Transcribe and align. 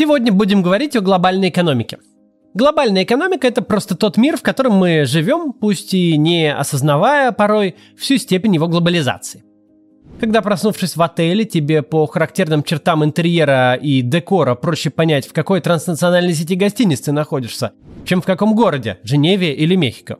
Сегодня 0.00 0.32
будем 0.32 0.62
говорить 0.62 0.96
о 0.96 1.02
глобальной 1.02 1.50
экономике. 1.50 1.98
Глобальная 2.54 3.02
экономика– 3.02 3.46
это 3.48 3.60
просто 3.60 3.94
тот 3.94 4.16
мир, 4.16 4.38
в 4.38 4.40
котором 4.40 4.72
мы 4.72 5.04
живем, 5.04 5.52
пусть 5.52 5.92
и 5.92 6.16
не 6.16 6.50
осознавая 6.50 7.32
порой 7.32 7.74
всю 7.98 8.16
степень 8.16 8.54
его 8.54 8.66
глобализации. 8.66 9.44
Когда 10.18 10.40
проснувшись 10.40 10.96
в 10.96 11.02
отеле, 11.02 11.44
тебе 11.44 11.82
по 11.82 12.06
характерным 12.06 12.62
чертам 12.62 13.04
интерьера 13.04 13.74
и 13.74 14.00
декора 14.00 14.54
проще 14.54 14.88
понять, 14.88 15.26
в 15.26 15.34
какой 15.34 15.60
транснациональной 15.60 16.32
сети 16.32 16.54
гостиниц 16.54 17.02
ты 17.02 17.12
находишься, 17.12 17.72
чем 18.06 18.22
в 18.22 18.24
каком 18.24 18.54
городе– 18.54 19.00
Женеве 19.02 19.52
или 19.52 19.76
Мехико. 19.76 20.16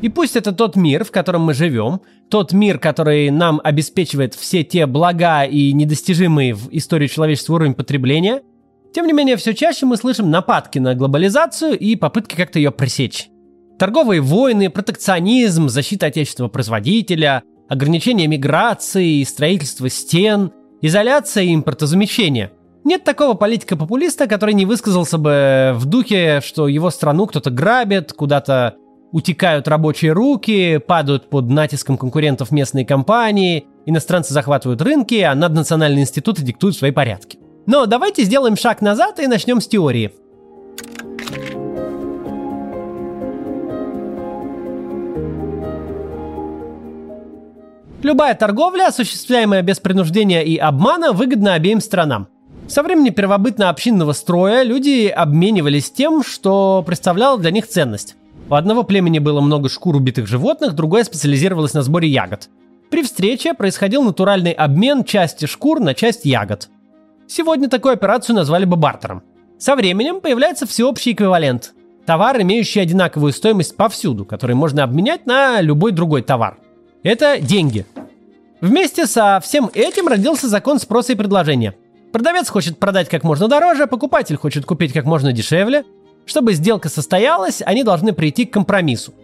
И 0.00 0.10
пусть 0.10 0.36
это 0.36 0.52
тот 0.52 0.76
мир, 0.76 1.02
в 1.02 1.10
котором 1.10 1.42
мы 1.42 1.54
живем, 1.54 2.02
тот 2.30 2.52
мир, 2.52 2.78
который 2.78 3.30
нам 3.30 3.60
обеспечивает 3.64 4.34
все 4.34 4.62
те 4.62 4.86
блага 4.86 5.42
и 5.42 5.72
недостижимые 5.72 6.54
в 6.54 6.68
истории 6.70 7.08
человечества 7.08 7.54
уровень 7.54 7.74
потребления– 7.74 8.42
тем 8.94 9.06
не 9.08 9.12
менее, 9.12 9.36
все 9.36 9.54
чаще 9.54 9.86
мы 9.86 9.96
слышим 9.96 10.30
нападки 10.30 10.78
на 10.78 10.94
глобализацию 10.94 11.76
и 11.76 11.96
попытки 11.96 12.36
как-то 12.36 12.60
ее 12.60 12.70
пресечь. 12.70 13.28
Торговые 13.76 14.20
войны, 14.20 14.70
протекционизм, 14.70 15.68
защита 15.68 16.06
отечественного 16.06 16.48
производителя, 16.48 17.42
ограничение 17.68 18.28
миграции, 18.28 19.24
строительство 19.24 19.90
стен, 19.90 20.52
изоляция 20.80 21.42
и 21.42 21.54
импортозамещение. 21.54 22.52
Нет 22.84 23.02
такого 23.02 23.34
политика-популиста, 23.34 24.28
который 24.28 24.54
не 24.54 24.64
высказался 24.64 25.18
бы 25.18 25.72
в 25.74 25.86
духе, 25.86 26.40
что 26.44 26.68
его 26.68 26.90
страну 26.90 27.26
кто-то 27.26 27.50
грабит, 27.50 28.12
куда-то 28.12 28.76
утекают 29.10 29.66
рабочие 29.66 30.12
руки, 30.12 30.78
падают 30.78 31.30
под 31.30 31.48
натиском 31.48 31.98
конкурентов 31.98 32.52
местные 32.52 32.86
компании, 32.86 33.66
иностранцы 33.86 34.32
захватывают 34.32 34.80
рынки, 34.82 35.20
а 35.20 35.34
наднациональные 35.34 36.02
институты 36.02 36.42
диктуют 36.42 36.76
свои 36.76 36.92
порядки. 36.92 37.38
Но 37.66 37.86
давайте 37.86 38.24
сделаем 38.24 38.56
шаг 38.56 38.82
назад 38.82 39.18
и 39.20 39.26
начнем 39.26 39.60
с 39.60 39.66
теории. 39.66 40.12
Любая 48.02 48.34
торговля, 48.34 48.88
осуществляемая 48.88 49.62
без 49.62 49.80
принуждения 49.80 50.42
и 50.42 50.58
обмана, 50.58 51.12
выгодна 51.12 51.54
обеим 51.54 51.80
сторонам. 51.80 52.28
Со 52.68 52.82
времени 52.82 53.08
первобытно-общинного 53.08 54.12
строя 54.12 54.62
люди 54.62 55.06
обменивались 55.06 55.90
тем, 55.90 56.22
что 56.22 56.82
представляло 56.86 57.38
для 57.38 57.50
них 57.50 57.66
ценность. 57.66 58.16
У 58.50 58.54
одного 58.54 58.82
племени 58.82 59.20
было 59.20 59.40
много 59.40 59.70
шкур 59.70 59.96
убитых 59.96 60.26
животных, 60.26 60.74
другое 60.74 61.04
специализировалось 61.04 61.72
на 61.72 61.82
сборе 61.82 62.08
ягод. 62.08 62.50
При 62.90 63.02
встрече 63.02 63.54
происходил 63.54 64.02
натуральный 64.02 64.52
обмен 64.52 65.04
части 65.04 65.46
шкур 65.46 65.80
на 65.80 65.94
часть 65.94 66.26
ягод. 66.26 66.68
Сегодня 67.26 67.68
такую 67.68 67.94
операцию 67.94 68.36
назвали 68.36 68.64
бы 68.64 68.76
бартером. 68.76 69.22
Со 69.58 69.76
временем 69.76 70.20
появляется 70.20 70.66
всеобщий 70.66 71.12
эквивалент. 71.12 71.74
Товар, 72.06 72.40
имеющий 72.42 72.80
одинаковую 72.80 73.32
стоимость 73.32 73.76
повсюду, 73.76 74.24
который 74.24 74.54
можно 74.54 74.84
обменять 74.84 75.26
на 75.26 75.60
любой 75.60 75.92
другой 75.92 76.22
товар. 76.22 76.58
Это 77.02 77.38
деньги. 77.40 77.86
Вместе 78.60 79.06
со 79.06 79.40
всем 79.42 79.70
этим 79.72 80.08
родился 80.08 80.48
закон 80.48 80.78
спроса 80.78 81.12
и 81.12 81.16
предложения. 81.16 81.74
Продавец 82.12 82.48
хочет 82.48 82.78
продать 82.78 83.08
как 83.08 83.24
можно 83.24 83.48
дороже, 83.48 83.86
покупатель 83.86 84.36
хочет 84.36 84.64
купить 84.66 84.92
как 84.92 85.04
можно 85.04 85.32
дешевле. 85.32 85.84
Чтобы 86.26 86.54
сделка 86.54 86.88
состоялась, 86.88 87.62
они 87.64 87.82
должны 87.82 88.12
прийти 88.12 88.44
к 88.44 88.52
компромиссу. 88.52 89.14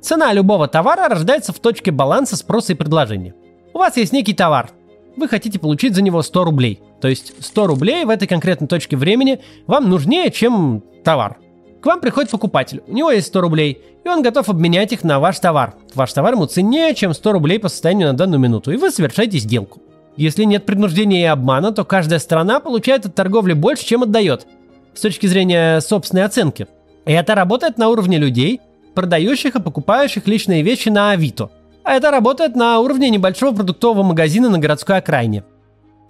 Цена 0.00 0.32
любого 0.32 0.66
товара 0.66 1.08
рождается 1.08 1.52
в 1.52 1.58
точке 1.58 1.90
баланса 1.90 2.36
спроса 2.36 2.72
и 2.72 2.76
предложения. 2.76 3.34
У 3.72 3.78
вас 3.78 3.96
есть 3.96 4.12
некий 4.12 4.34
товар, 4.34 4.70
вы 5.16 5.28
хотите 5.28 5.58
получить 5.58 5.94
за 5.94 6.02
него 6.02 6.22
100 6.22 6.44
рублей. 6.44 6.80
То 7.00 7.08
есть 7.08 7.32
100 7.40 7.66
рублей 7.66 8.04
в 8.04 8.10
этой 8.10 8.28
конкретной 8.28 8.68
точке 8.68 8.96
времени 8.96 9.40
вам 9.66 9.88
нужнее, 9.88 10.30
чем 10.30 10.82
товар. 11.04 11.38
К 11.80 11.86
вам 11.86 12.00
приходит 12.00 12.30
покупатель, 12.30 12.82
у 12.86 12.92
него 12.92 13.10
есть 13.10 13.28
100 13.28 13.40
рублей, 13.40 13.80
и 14.04 14.08
он 14.08 14.22
готов 14.22 14.48
обменять 14.48 14.92
их 14.92 15.02
на 15.02 15.18
ваш 15.18 15.38
товар. 15.38 15.74
Ваш 15.94 16.12
товар 16.12 16.34
ему 16.34 16.46
ценнее, 16.46 16.94
чем 16.94 17.14
100 17.14 17.32
рублей 17.32 17.58
по 17.58 17.68
состоянию 17.68 18.08
на 18.08 18.14
данную 18.14 18.38
минуту, 18.38 18.70
и 18.70 18.76
вы 18.76 18.90
совершаете 18.90 19.38
сделку. 19.38 19.80
Если 20.16 20.44
нет 20.44 20.66
принуждения 20.66 21.22
и 21.22 21.24
обмана, 21.24 21.72
то 21.72 21.84
каждая 21.84 22.18
сторона 22.18 22.60
получает 22.60 23.06
от 23.06 23.14
торговли 23.14 23.54
больше, 23.54 23.86
чем 23.86 24.02
отдает, 24.02 24.46
с 24.94 25.00
точки 25.00 25.26
зрения 25.26 25.80
собственной 25.80 26.24
оценки. 26.24 26.66
И 27.06 27.12
это 27.12 27.34
работает 27.34 27.78
на 27.78 27.88
уровне 27.88 28.18
людей, 28.18 28.60
продающих 28.94 29.54
и 29.54 29.62
покупающих 29.62 30.26
личные 30.26 30.62
вещи 30.62 30.90
на 30.90 31.12
Авито– 31.12 31.50
а 31.82 31.94
это 31.94 32.10
работает 32.10 32.56
на 32.56 32.78
уровне 32.80 33.10
небольшого 33.10 33.54
продуктового 33.54 34.02
магазина 34.02 34.48
на 34.48 34.58
городской 34.58 34.98
окраине. 34.98 35.44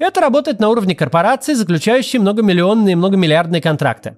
Это 0.00 0.22
работает 0.22 0.60
на 0.60 0.70
уровне 0.70 0.94
корпораций, 0.94 1.54
заключающей 1.54 2.18
многомиллионные 2.18 2.92
и 2.92 2.96
многомиллиардные 2.96 3.60
контракты. 3.60 4.16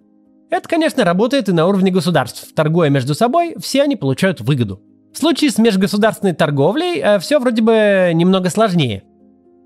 Это, 0.49 0.69
конечно, 0.69 1.03
работает 1.05 1.49
и 1.49 1.53
на 1.53 1.67
уровне 1.67 1.91
государств. 1.91 2.55
Торгуя 2.55 2.89
между 2.89 3.15
собой, 3.17 3.57
все 3.59 3.83
они 3.83 3.97
получают 3.97 4.41
выгоду. 4.41 4.81
В 5.13 5.19
случае 5.19 5.51
с 5.51 5.59
межгосударственной 5.59 6.35
торговлей 6.35 7.01
э, 7.01 7.19
все 7.19 7.41
вроде 7.41 7.63
бы 7.63 8.13
немного 8.15 8.49
сложнее. 8.49 9.03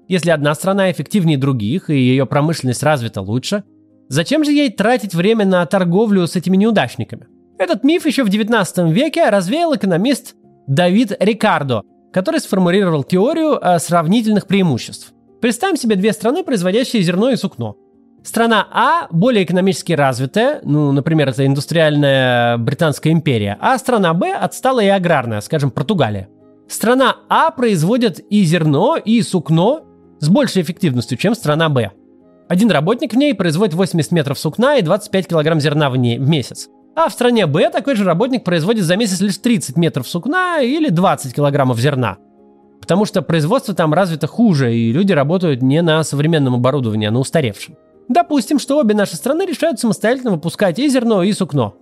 Если 0.08 0.30
одна 0.30 0.54
страна 0.54 0.90
эффективнее 0.90 1.36
других 1.36 1.90
и 1.90 1.98
ее 1.98 2.24
промышленность 2.24 2.82
развита 2.82 3.20
лучше, 3.20 3.64
зачем 4.08 4.42
же 4.42 4.52
ей 4.52 4.70
тратить 4.70 5.14
время 5.14 5.44
на 5.44 5.66
торговлю 5.66 6.26
с 6.26 6.34
этими 6.34 6.56
неудачниками? 6.56 7.26
Этот 7.58 7.84
миф 7.84 8.06
еще 8.06 8.24
в 8.24 8.30
19 8.30 8.90
веке 8.90 9.28
развеял 9.28 9.74
экономист 9.74 10.34
Давид 10.66 11.12
Рикардо, 11.20 11.82
который 12.10 12.40
сформулировал 12.40 13.04
теорию 13.04 13.58
э, 13.60 13.78
сравнительных 13.78 14.46
преимуществ. 14.46 15.12
Представим 15.40 15.76
себе 15.76 15.96
две 15.96 16.12
страны, 16.12 16.42
производящие 16.42 17.02
зерно 17.02 17.30
и 17.30 17.36
сукно. 17.36 17.76
Страна 18.22 18.66
А 18.72 19.06
более 19.10 19.44
экономически 19.44 19.92
развитая, 19.92 20.60
ну, 20.64 20.90
например, 20.90 21.28
это 21.28 21.46
индустриальная 21.46 22.58
Британская 22.58 23.12
империя, 23.12 23.56
а 23.60 23.78
страна 23.78 24.14
Б 24.14 24.32
отсталая 24.32 24.86
и 24.86 24.90
аграрная, 24.90 25.40
скажем, 25.40 25.70
Португалия. 25.70 26.28
Страна 26.66 27.16
А 27.28 27.52
производит 27.52 28.18
и 28.18 28.42
зерно, 28.42 28.96
и 28.96 29.22
сукно 29.22 29.82
с 30.18 30.28
большей 30.28 30.62
эффективностью, 30.62 31.16
чем 31.18 31.36
страна 31.36 31.68
Б. 31.68 31.92
Один 32.48 32.70
работник 32.70 33.12
в 33.12 33.16
ней 33.16 33.34
производит 33.34 33.74
80 33.74 34.10
метров 34.10 34.38
сукна 34.38 34.76
и 34.76 34.82
25 34.82 35.28
килограмм 35.28 35.60
зерна 35.60 35.90
в, 35.90 35.96
ней, 35.96 36.18
в 36.18 36.28
месяц. 36.28 36.68
А 36.96 37.08
в 37.08 37.12
стране 37.12 37.46
Б 37.46 37.70
такой 37.70 37.94
же 37.94 38.04
работник 38.04 38.42
производит 38.42 38.84
за 38.84 38.96
месяц 38.96 39.20
лишь 39.20 39.38
30 39.38 39.76
метров 39.76 40.08
сукна 40.08 40.60
или 40.60 40.88
20 40.88 41.34
килограммов 41.34 41.78
зерна. 41.78 42.18
Потому 42.86 43.04
что 43.04 43.20
производство 43.20 43.74
там 43.74 43.92
развито 43.92 44.28
хуже, 44.28 44.72
и 44.72 44.92
люди 44.92 45.12
работают 45.12 45.60
не 45.60 45.82
на 45.82 46.04
современном 46.04 46.54
оборудовании, 46.54 47.08
а 47.08 47.10
на 47.10 47.18
устаревшем. 47.18 47.76
Допустим, 48.08 48.60
что 48.60 48.78
обе 48.78 48.94
наши 48.94 49.16
страны 49.16 49.44
решают 49.44 49.80
самостоятельно 49.80 50.30
выпускать 50.30 50.78
и 50.78 50.88
зерно, 50.88 51.24
и 51.24 51.32
сукно. 51.32 51.74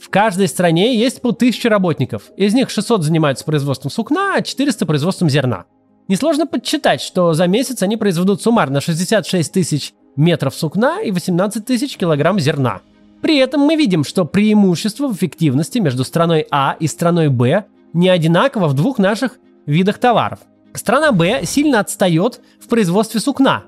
В 0.00 0.08
каждой 0.08 0.48
стране 0.48 0.96
есть 0.96 1.20
по 1.20 1.28
1000 1.28 1.68
работников. 1.68 2.30
Из 2.36 2.54
них 2.54 2.70
600 2.70 3.02
занимаются 3.02 3.44
производством 3.44 3.90
сукна, 3.90 4.36
а 4.36 4.42
400 4.42 4.86
производством 4.86 5.28
зерна. 5.28 5.66
Несложно 6.08 6.46
подсчитать, 6.46 7.02
что 7.02 7.34
за 7.34 7.46
месяц 7.46 7.82
они 7.82 7.98
произведут 7.98 8.40
суммарно 8.40 8.80
66 8.80 9.52
тысяч 9.52 9.92
метров 10.16 10.54
сукна 10.54 11.02
и 11.02 11.10
18 11.10 11.64
тысяч 11.64 11.98
килограмм 11.98 12.40
зерна– 12.40 12.80
при 13.22 13.38
этом 13.38 13.62
мы 13.62 13.76
видим, 13.76 14.04
что 14.04 14.24
преимущество 14.24 15.08
в 15.08 15.16
эффективности 15.16 15.78
между 15.78 16.04
страной 16.04 16.46
А 16.50 16.76
и 16.78 16.86
страной 16.86 17.28
Б 17.28 17.64
не 17.92 18.08
одинаково 18.08 18.68
в 18.68 18.74
двух 18.74 18.98
наших 18.98 19.38
видах 19.66 19.98
товаров. 19.98 20.40
Страна 20.74 21.12
Б 21.12 21.42
сильно 21.44 21.80
отстает 21.80 22.40
в 22.60 22.68
производстве 22.68 23.20
сукна, 23.20 23.64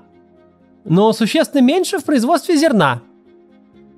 но 0.85 1.11
существенно 1.13 1.61
меньше 1.61 1.99
в 1.99 2.05
производстве 2.05 2.57
зерна. 2.57 3.01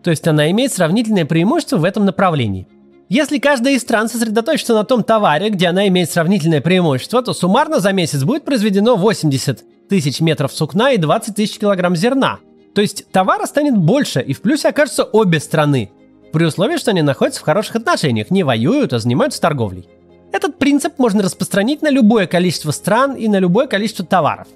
То 0.03 0.09
есть 0.09 0.27
она 0.27 0.49
имеет 0.51 0.73
сравнительное 0.73 1.25
преимущество 1.25 1.77
в 1.77 1.83
этом 1.83 2.05
направлении. 2.05 2.67
Если 3.09 3.39
каждая 3.39 3.73
из 3.73 3.81
стран 3.81 4.07
сосредоточится 4.07 4.73
на 4.73 4.85
том 4.85 5.03
товаре, 5.03 5.49
где 5.49 5.67
она 5.67 5.87
имеет 5.89 6.09
сравнительное 6.09 6.61
преимущество, 6.61 7.21
то 7.21 7.33
суммарно 7.33 7.79
за 7.79 7.91
месяц 7.91 8.23
будет 8.23 8.45
произведено 8.45 8.95
80 8.95 9.89
тысяч 9.89 10.21
метров 10.21 10.53
сукна 10.53 10.91
и 10.91 10.97
20 10.97 11.35
тысяч 11.35 11.59
килограмм 11.59 11.95
зерна– 11.95 12.39
то 12.73 12.81
есть 12.81 13.11
товара 13.11 13.45
станет 13.45 13.77
больше, 13.77 14.21
и 14.21 14.33
в 14.33 14.41
плюсе 14.41 14.69
окажутся 14.69 15.03
обе 15.03 15.39
страны. 15.39 15.91
При 16.31 16.45
условии, 16.45 16.77
что 16.77 16.91
они 16.91 17.01
находятся 17.01 17.41
в 17.41 17.43
хороших 17.43 17.75
отношениях, 17.75 18.31
не 18.31 18.43
воюют, 18.43 18.93
а 18.93 18.99
занимаются 18.99 19.41
торговлей. 19.41 19.89
Этот 20.31 20.57
принцип 20.57 20.93
можно 20.97 21.23
распространить 21.23 21.81
на 21.81 21.89
любое 21.89 22.25
количество 22.27 22.71
стран 22.71 23.15
и 23.15 23.27
на 23.27 23.39
любое 23.39 23.67
количество 23.67 24.05
товаров. 24.05 24.47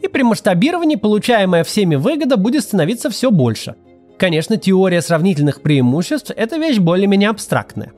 И 0.00 0.08
при 0.08 0.22
масштабировании 0.22 0.96
получаемая 0.96 1.64
всеми 1.64 1.96
выгода 1.96 2.36
будет 2.36 2.64
становиться 2.64 3.10
все 3.10 3.30
больше. 3.30 3.74
Конечно, 4.18 4.56
теория 4.56 5.02
сравнительных 5.02 5.62
преимуществ– 5.62 6.32
это 6.36 6.56
вещь 6.56 6.78
более-менее 6.78 7.30
абстрактная. 7.30 7.92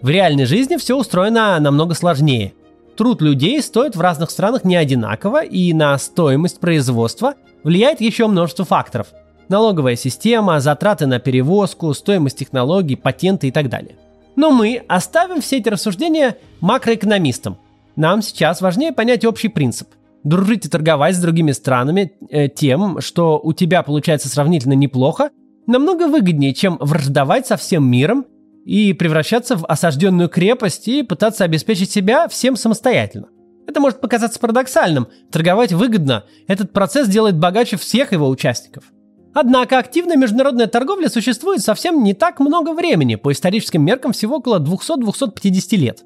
В 0.00 0.08
реальной 0.08 0.46
жизни 0.46 0.76
все 0.76 0.96
устроено 0.96 1.58
намного 1.60 1.94
сложнее. 1.94 2.54
Труд 2.96 3.22
людей 3.22 3.60
стоит 3.62 3.96
в 3.96 4.00
разных 4.00 4.30
странах 4.30 4.64
не 4.64 4.76
одинаково, 4.76 5.44
и 5.44 5.72
на 5.72 5.96
стоимость 5.98 6.60
производства 6.60 7.34
влияет 7.64 8.00
еще 8.00 8.26
множество 8.26 8.64
факторов. 8.64 9.08
Налоговая 9.48 9.96
система, 9.96 10.60
затраты 10.60 11.06
на 11.06 11.18
перевозку, 11.18 11.92
стоимость 11.94 12.38
технологий, 12.38 12.96
патенты 12.96 13.48
и 13.48 13.50
так 13.50 13.68
далее. 13.68 13.96
Но 14.36 14.50
мы 14.50 14.82
оставим 14.88 15.40
все 15.40 15.58
эти 15.58 15.68
рассуждения 15.68 16.36
макроэкономистам. 16.60 17.58
Нам 17.96 18.22
сейчас 18.22 18.60
важнее 18.60 18.92
понять 18.92 19.24
общий 19.24 19.48
принцип. 19.48 19.88
Дружить 20.24 20.66
и 20.66 20.68
торговать 20.68 21.16
с 21.16 21.20
другими 21.20 21.52
странами 21.52 22.12
э, 22.30 22.48
тем, 22.48 23.00
что 23.00 23.40
у 23.42 23.52
тебя 23.52 23.82
получается 23.82 24.28
сравнительно 24.28 24.74
неплохо, 24.74 25.30
намного 25.66 26.06
выгоднее, 26.06 26.54
чем 26.54 26.78
враждовать 26.80 27.46
со 27.46 27.56
всем 27.56 27.88
миром 27.90 28.24
и 28.64 28.92
превращаться 28.92 29.56
в 29.56 29.66
осажденную 29.66 30.28
крепость 30.28 30.86
и 30.88 31.02
пытаться 31.02 31.44
обеспечить 31.44 31.90
себя 31.90 32.28
всем 32.28 32.56
самостоятельно. 32.56 33.28
Это 33.66 33.80
может 33.80 34.00
показаться 34.00 34.38
парадоксальным. 34.38 35.08
Торговать 35.30 35.72
выгодно. 35.72 36.24
Этот 36.46 36.72
процесс 36.72 37.08
делает 37.08 37.36
богаче 37.36 37.76
всех 37.76 38.12
его 38.12 38.28
участников. 38.28 38.84
Однако 39.34 39.78
активная 39.78 40.16
международная 40.16 40.66
торговля 40.66 41.08
существует 41.08 41.62
совсем 41.62 42.02
не 42.02 42.12
так 42.12 42.38
много 42.38 42.74
времени, 42.74 43.14
по 43.14 43.32
историческим 43.32 43.82
меркам 43.84 44.12
всего 44.12 44.36
около 44.36 44.58
200-250 44.58 45.76
лет. 45.76 46.04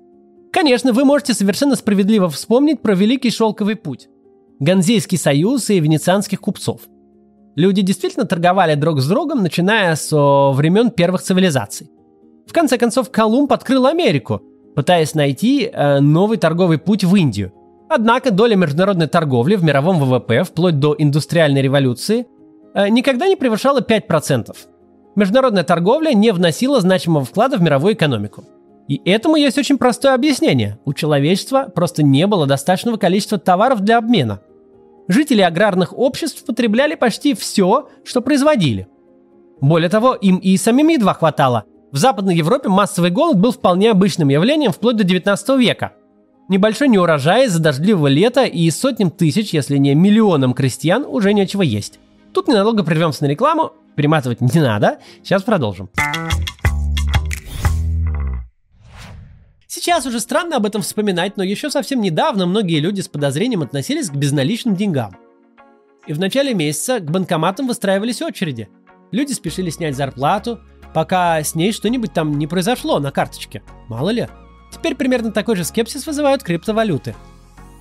Конечно, 0.53 0.93
вы 0.93 1.05
можете 1.05 1.35
совершенно 1.35 1.75
справедливо 1.75 2.29
вспомнить 2.29 2.81
про 2.81 2.95
Великий 2.95 3.31
Шелковый 3.31 3.77
путь, 3.77 4.09
Ганзейский 4.61 5.19
союз 5.19 5.69
и 5.71 5.81
венецианских 5.81 6.41
купцов. 6.41 6.83
Люди 7.57 7.83
действительно 7.83 8.27
торговали 8.27 8.75
друг 8.75 9.01
с 9.01 9.09
другом, 9.09 9.43
начиная 9.43 9.97
со 9.97 10.53
времен 10.53 10.91
первых 10.91 11.23
цивилизаций. 11.23 11.91
В 12.47 12.53
конце 12.53 12.79
концов, 12.79 13.11
Колумб 13.11 13.53
открыл 13.53 13.87
Америку, 13.87 14.43
пытаясь 14.77 15.15
найти 15.15 15.69
э, 15.73 16.01
новый 16.01 16.39
торговый 16.39 16.79
путь 16.79 17.03
в 17.03 17.15
Индию. 17.17 17.53
Однако 17.89 18.31
доля 18.31 18.57
международной 18.57 19.09
торговли 19.09 19.57
в 19.57 19.65
мировом 19.65 19.99
ВВП 19.99 20.45
вплоть 20.45 20.79
до 20.79 20.95
индустриальной 20.97 21.63
революции 21.63 22.27
никогда 22.89 23.29
не 23.29 23.37
превышала 23.37 23.81
5%. 23.81 24.55
Международная 25.15 25.65
торговля 25.65 26.13
не 26.13 26.33
вносила 26.33 26.81
значимого 26.81 27.25
вклада 27.25 27.57
в 27.57 27.63
мировую 27.63 27.95
экономику. 27.95 28.45
И 28.89 29.01
этому 29.05 29.37
есть 29.37 29.59
очень 29.59 29.79
простое 29.79 30.15
объяснение. 30.15 30.79
У 30.85 30.93
человечества 30.93 31.71
просто 31.75 32.03
не 32.03 32.27
было 32.27 32.47
достаточного 32.47 32.97
количества 32.97 33.39
товаров 33.39 33.81
для 33.81 33.99
обмена. 33.99 34.41
Жители 35.09 35.41
аграрных 35.41 35.97
обществ 35.97 36.45
потребляли 36.45 36.95
почти 36.95 37.35
все, 37.35 37.89
что 38.05 38.21
производили. 38.21 38.89
Более 39.61 39.89
того, 39.89 40.15
им 40.15 40.37
и 40.37 40.57
самим 40.57 40.89
едва 40.89 41.15
хватало– 41.15 41.65
в 41.93 41.99
Западной 41.99 42.37
Европе 42.37 42.69
массовый 42.69 43.11
голод 43.11 43.39
был 43.39 43.53
вполне 43.53 43.91
обычным 43.91 44.29
явлением 44.29 44.73
вплоть 44.73 44.97
до 44.97 45.05
19 45.05 45.59
века. 45.59 45.93
Небольшой 46.49 46.89
неурожай 46.89 47.47
из-за 47.47 47.63
дождливого 47.63 48.09
лета 48.09 48.45
и 48.45 48.69
сотням 48.71 49.11
тысяч, 49.11 49.55
если 49.55 49.79
не 49.79 49.95
миллионам 49.95 50.53
крестьян 50.53 51.05
уже 51.07 51.33
нечего 51.33 51.63
есть. 51.63 51.99
Тут 52.37 52.49
ненадолго 52.49 52.85
прервемся 52.85 53.25
на 53.25 53.29
рекламу, 53.29 53.73
перематывать 53.95 54.43
не 54.43 54.61
надо, 54.61 54.99
сейчас 55.25 55.43
продолжим. 55.43 55.89
Сейчас 59.67 60.05
уже 60.05 60.21
странно 60.21 60.57
об 60.57 60.67
этом 60.67 60.83
вспоминать, 60.83 61.39
но 61.39 61.43
еще 61.43 61.71
совсем 61.71 62.03
недавно 62.03 62.45
многие 62.45 62.81
люди 62.81 63.01
с 63.01 63.09
подозрением 63.09 63.63
относились 63.63 64.11
к 64.11 64.15
безналичным 64.15 64.77
деньгам. 64.77 65.17
И 66.07 66.13
в 66.13 66.19
начале 66.19 66.53
месяца 66.53 67.01
к 67.01 67.11
банкоматам 67.11 67.69
выстраивались 67.69 68.21
очереди. 68.21 68.69
Люди 69.13 69.33
спешили 69.33 69.71
снять 69.71 69.97
зарплату, 69.97 70.61
пока 70.93 71.43
с 71.43 71.55
ней 71.55 71.73
что-нибудь 71.73 72.13
там 72.13 72.39
не 72.39 72.47
произошло 72.47 72.99
на 72.99 73.13
карточке. 73.13 73.63
Мало 73.89 74.11
ли. 74.11 74.29
Теперь 74.71 74.95
примерно 74.95 75.33
такой 75.33 75.57
же 75.57 75.65
скепсис 75.65 76.07
вызывают 76.07 76.43
криптовалюты. 76.43 77.15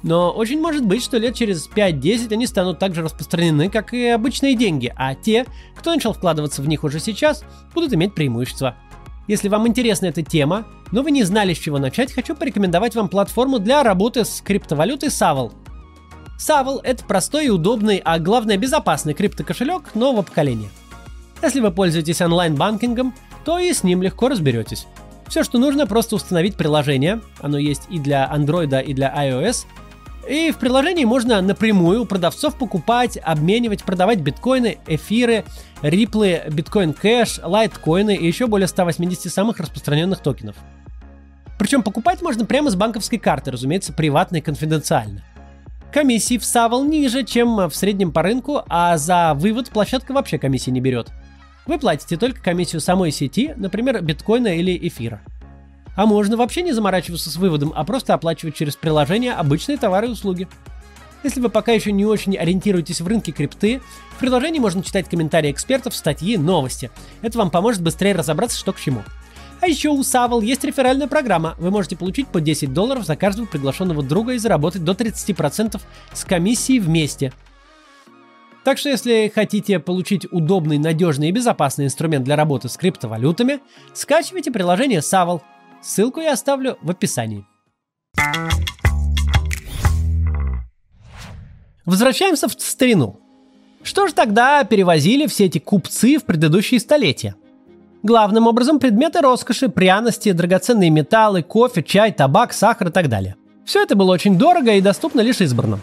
Но 0.05 0.31
очень 0.31 0.61
может 0.61 0.85
быть, 0.85 1.03
что 1.03 1.17
лет 1.17 1.35
через 1.35 1.67
5-10 1.67 2.31
они 2.31 2.47
станут 2.47 2.79
так 2.79 2.95
же 2.95 3.01
распространены, 3.01 3.69
как 3.69 3.93
и 3.93 4.07
обычные 4.07 4.55
деньги, 4.55 4.93
а 4.95 5.15
те, 5.15 5.45
кто 5.75 5.93
начал 5.93 6.13
вкладываться 6.13 6.61
в 6.61 6.67
них 6.69 6.85
уже 6.85 7.01
сейчас, 7.01 7.43
будут 7.73 7.93
иметь 7.93 8.15
преимущество. 8.15 8.77
Если 9.27 9.49
вам 9.49 9.67
интересна 9.67 10.05
эта 10.05 10.21
тема, 10.21 10.65
но 10.93 11.01
вы 11.01 11.11
не 11.11 11.23
знали, 11.23 11.53
с 11.53 11.57
чего 11.57 11.79
начать, 11.79 12.13
хочу 12.13 12.35
порекомендовать 12.35 12.95
вам 12.95 13.09
платформу 13.09 13.59
для 13.59 13.83
работы 13.83 14.23
с 14.23 14.39
криптовалютой 14.39 15.09
Saval. 15.09 15.51
Saval– 16.39 16.79
это 16.83 17.03
простой 17.03 17.47
и 17.47 17.49
удобный, 17.49 17.99
а 18.05 18.19
главное 18.19 18.57
безопасный 18.57 19.13
криптокошелек 19.13 19.95
нового 19.95 20.21
поколения– 20.21 20.69
если 21.41 21.59
вы 21.59 21.71
пользуетесь 21.71 22.21
онлайн-банкингом, 22.21 23.13
то 23.43 23.59
и 23.59 23.71
с 23.71 23.83
ним 23.83 24.01
легко 24.01 24.29
разберетесь. 24.29 24.87
Все, 25.27 25.43
что 25.43 25.57
нужно, 25.57 25.85
просто 25.85 26.15
установить 26.15 26.55
приложение. 26.55 27.21
Оно 27.39 27.57
есть 27.57 27.83
и 27.89 27.99
для 27.99 28.29
Android, 28.33 28.83
и 28.83 28.93
для 28.93 29.13
iOS. 29.13 29.65
И 30.27 30.51
в 30.51 30.57
приложении 30.57 31.05
можно 31.05 31.41
напрямую 31.41 32.01
у 32.01 32.05
продавцов 32.05 32.57
покупать, 32.57 33.17
обменивать, 33.21 33.83
продавать 33.83 34.19
биткоины, 34.19 34.79
эфиры, 34.87 35.45
риплы, 35.81 36.41
биткоин 36.49 36.93
кэш, 36.93 37.39
лайткоины 37.43 38.15
и 38.15 38.25
еще 38.25 38.47
более 38.47 38.67
180 38.67 39.31
самых 39.31 39.59
распространенных 39.59 40.19
токенов. 40.19 40.55
Причем 41.59 41.83
покупать 41.83 42.21
можно 42.21 42.45
прямо 42.45 42.71
с 42.71 42.75
банковской 42.75 43.19
карты, 43.19 43.51
разумеется, 43.51 43.93
приватно 43.93 44.37
и 44.37 44.41
конфиденциально. 44.41 45.21
Комиссии 45.93 46.37
в 46.37 46.41
Saval 46.41 46.85
ниже, 46.87 47.23
чем 47.23 47.69
в 47.69 47.75
среднем 47.75 48.11
по 48.11 48.21
рынку, 48.21 48.63
а 48.67 48.97
за 48.97 49.33
вывод 49.35 49.69
площадка 49.69 50.11
вообще 50.13 50.37
комиссии 50.37 50.71
не 50.71 50.81
берет– 50.81 51.09
вы 51.65 51.79
платите 51.79 52.15
только 52.15 52.41
комиссию 52.41 52.79
самой 52.79 53.11
сети, 53.11 53.53
например, 53.57 54.01
биткоина 54.01 54.55
или 54.55 54.77
эфира. 54.87 55.21
А 55.95 56.05
можно 56.05 56.37
вообще 56.37 56.61
не 56.61 56.73
заморачиваться 56.73 57.29
с 57.29 57.35
выводом, 57.37 57.71
а 57.75 57.83
просто 57.83 58.13
оплачивать 58.13 58.55
через 58.55 58.75
приложение 58.75 59.33
обычные 59.33 59.77
товары 59.77 60.07
и 60.07 60.11
услуги. 60.11 60.47
Если 61.23 61.39
вы 61.39 61.49
пока 61.49 61.71
еще 61.71 61.91
не 61.91 62.05
очень 62.05 62.37
ориентируетесь 62.37 63.01
в 63.01 63.07
рынке 63.07 63.31
крипты, 63.31 63.81
в 64.11 64.19
приложении 64.19 64.59
можно 64.59 64.83
читать 64.83 65.09
комментарии 65.09 65.51
экспертов, 65.51 65.95
статьи, 65.95 66.37
новости. 66.37 66.91
Это 67.21 67.37
вам 67.37 67.49
поможет 67.49 67.81
быстрее 67.81 68.13
разобраться, 68.13 68.59
что 68.59 68.73
к 68.73 68.79
чему. 68.79 69.03
А 69.61 69.67
еще 69.67 69.89
у 69.89 70.01
Saval 70.01 70.43
есть 70.43 70.63
реферальная 70.63 71.07
программа. 71.07 71.55
Вы 71.57 71.71
можете 71.71 71.95
получить 71.95 72.27
по 72.27 72.41
10 72.41 72.73
долларов 72.73 73.05
за 73.05 73.15
каждого 73.15 73.47
приглашенного 73.47 74.03
друга 74.03 74.33
и 74.33 74.37
заработать 74.37 74.83
до 74.83 74.91
30% 74.91 75.81
с 76.13 76.25
комиссией 76.25 76.79
вместе– 76.79 77.33
так 78.65 78.79
что 78.79 78.89
если 78.89 79.31
хотите 79.33 79.77
получить 79.77 80.25
удобный, 80.31 80.79
надежный 80.79 81.29
и 81.29 81.31
безопасный 81.31 81.85
инструмент 81.85 82.25
для 82.25 82.35
работы 82.35 82.67
с 82.67 82.75
криптовалютами, 82.77 83.59
скачивайте 83.93 84.49
приложение 84.51 85.01
Saval. 85.01 85.43
Ссылку 85.85 86.19
я 86.19 86.33
оставлю 86.33 86.79
в 86.81 86.89
описании. 86.89 87.45
Возвращаемся 91.85 92.47
в 92.47 92.53
старину. 92.53 93.19
Что 93.83 94.07
же 94.07 94.13
тогда 94.15 94.63
перевозили 94.63 95.27
все 95.27 95.45
эти 95.45 95.59
купцы 95.59 96.17
в 96.17 96.23
предыдущие 96.23 96.79
столетия? 96.79 97.35
Главным 98.01 98.47
образом 98.47 98.79
предметы 98.79 99.21
роскоши, 99.21 99.69
пряности, 99.69 100.31
драгоценные 100.31 100.89
металлы, 100.89 101.43
кофе, 101.43 101.83
чай, 101.83 102.11
табак, 102.11 102.53
сахар 102.53 102.87
и 102.87 102.91
так 102.91 103.07
далее. 103.07 103.35
Все 103.63 103.83
это 103.83 103.95
было 103.95 104.11
очень 104.11 104.39
дорого 104.39 104.71
и 104.71 104.81
доступно 104.81 105.21
лишь 105.21 105.41
избранным. 105.41 105.81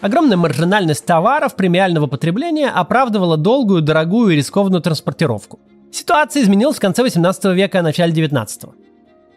Огромная 0.00 0.36
маржинальность 0.36 1.06
товаров 1.06 1.56
премиального 1.56 2.06
потребления 2.06 2.68
оправдывала 2.68 3.36
долгую, 3.36 3.82
дорогую 3.82 4.34
и 4.34 4.36
рискованную 4.36 4.80
транспортировку. 4.80 5.58
Ситуация 5.90 6.44
изменилась 6.44 6.76
в 6.76 6.80
конце 6.80 7.02
18 7.02 7.46
века 7.46 7.78
и 7.78 7.82
начале 7.82 8.12
19 8.12 8.93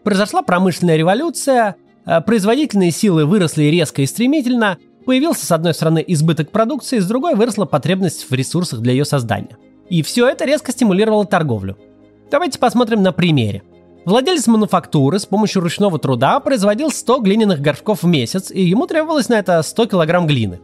Произошла 0.07 0.41
промышленная 0.41 0.95
революция, 0.95 1.75
э, 2.05 2.21
производительные 2.21 2.91
силы 2.91 3.25
выросли 3.25 3.63
резко 3.63 4.01
и 4.01 4.05
стремительно, 4.05 4.77
появился 5.05 5.45
с 5.45 5.51
одной 5.51 5.73
стороны 5.73 6.01
избыток 6.07 6.49
продукции, 6.49 6.99
с 6.99 7.05
другой 7.05 7.35
выросла 7.35 7.65
потребность 7.65 8.29
в 8.29 8.33
ресурсах 8.33 8.79
для 8.79 8.93
ее 8.93 9.03
создания. 9.03 9.57
И 9.89 10.01
все 10.03 10.25
это 10.29 10.45
резко 10.45 10.71
стимулировало 10.71 11.25
торговлю. 11.25 11.77
Давайте 12.31 12.57
посмотрим 12.57 13.03
на 13.03 13.11
примере. 13.11 13.63
Владелец 14.05 14.47
мануфактуры 14.47 15.19
с 15.19 15.25
помощью 15.25 15.61
ручного 15.61 15.99
труда 15.99 16.39
производил 16.39 16.89
100 16.89 17.19
глиняных 17.19 17.59
горшков 17.59 18.03
в 18.03 18.07
месяц, 18.07 18.49
и 18.49 18.63
ему 18.63 18.87
требовалось 18.87 19.27
на 19.27 19.33
это 19.33 19.61
100 19.61 19.87
килограмм 19.87 20.25
глины. 20.25 20.61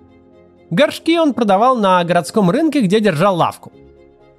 Горшки 0.69 1.19
он 1.19 1.33
продавал 1.33 1.75
на 1.75 2.01
городском 2.05 2.49
рынке, 2.49 2.79
где 2.79 3.01
держал 3.01 3.35
лавку. 3.35 3.73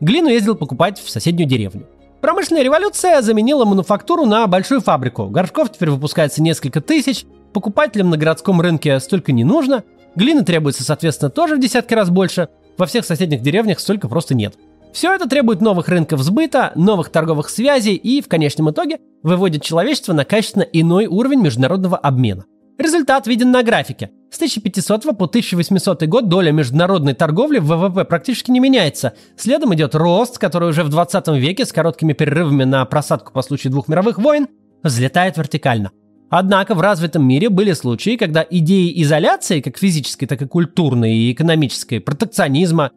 Глину 0.01 0.31
ездил 0.31 0.55
покупать 0.55 0.99
в 0.99 1.11
соседнюю 1.11 1.47
деревню. 1.47 1.89
Промышленная 2.25 2.63
революция 2.63 3.21
заменила 3.21 3.67
мануфактуру 3.67 4.25
на 4.25 4.47
большую 4.47 4.81
фабрику. 4.81 5.27
Горшков 5.27 5.71
теперь 5.71 5.91
выпускается 5.91 6.41
несколько 6.43 6.81
тысяч, 6.81 7.27
покупателям 7.53 8.09
на 8.09 8.17
городском 8.17 8.63
рынке 8.63 8.99
столько 9.01 9.31
не 9.31 9.45
нужно, 9.45 9.85
глины 10.15 10.43
требуется, 10.43 10.85
соответственно, 10.85 11.29
тоже 11.29 11.57
в 11.57 11.61
десятки 11.61 11.93
раз 11.93 12.09
больше, 12.09 12.49
во 12.79 12.87
всех 12.87 13.05
соседних 13.05 13.43
деревнях 13.43 13.79
столько 13.79 14.09
просто 14.09 14.35
нет. 14.35 14.55
Все 14.95 15.13
это 15.15 15.29
требует 15.29 15.61
новых 15.61 15.87
рынков 15.89 16.23
сбыта, 16.23 16.73
новых 16.77 17.11
торговых 17.11 17.51
связей 17.51 17.95
и, 17.95 18.23
в 18.23 18.29
конечном 18.29 18.71
итоге, 18.71 19.01
выводит 19.23 19.63
человечество 19.63 20.15
на 20.15 20.25
качественно 20.25 20.63
иной 20.63 21.05
уровень 21.05 21.43
международного 21.43 21.99
обмена. 21.99 22.47
Результат 22.79 23.27
виден 23.27 23.53
на 23.53 23.63
графике. 23.63 24.11
С 24.31 24.37
1500 24.37 25.17
по 25.17 25.27
1800 25.27 26.05
год 26.05 26.29
доля 26.29 26.51
международной 26.51 27.15
торговли 27.15 27.61
в 27.61 27.67
ВВП 27.67 28.05
практически 28.05 28.51
не 28.51 28.59
меняется. 28.59 29.13
Следом 29.37 29.73
идет 29.75 29.95
рост, 29.95 30.39
который 30.39 30.71
уже 30.71 30.83
в 30.83 30.89
20 30.89 31.29
веке 31.29 31.67
с 31.67 31.73
короткими 31.73 32.15
перерывами 32.15 32.65
на 32.65 32.85
просадку 32.85 33.33
по 33.33 33.43
случаю 33.43 33.71
двух 33.71 33.87
мировых 33.87 34.19
войн 34.19 34.49
взлетает 34.83 35.37
вертикально. 35.37 35.93
Однако 36.31 36.75
в 36.75 36.81
развитом 36.81 37.27
мире 37.29 37.49
были 37.49 37.73
случаи, 37.75 38.17
когда 38.17 38.45
идеи 38.49 39.01
изоляции, 39.03 39.61
как 39.61 39.79
физической, 39.79 40.27
так 40.27 40.43
и 40.43 40.47
культурной 40.49 41.15
и 41.15 41.33
экономической, 41.33 42.01
протекционизма, 42.01 42.91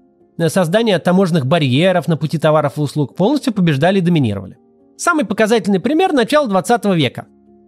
создания 0.48 0.98
таможенных 0.98 1.46
барьеров 1.46 2.08
на 2.08 2.18
пути 2.18 2.40
товаров 2.40 2.78
и 2.78 2.82
услуг 2.82 3.16
полностью 3.16 3.54
побеждали 3.54 4.00
и 4.00 4.02
доминировали. 4.02 4.58
Самый 4.98 5.26
показательный 5.26 5.80
пример– 5.80 6.12
начала 6.14 6.48
20 6.48 6.86
века. 6.96 7.28